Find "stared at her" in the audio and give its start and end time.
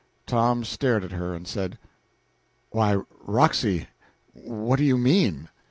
0.63-1.35